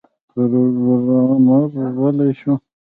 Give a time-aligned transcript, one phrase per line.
[0.29, 1.63] پروګرامر
[1.97, 2.53] غلی شو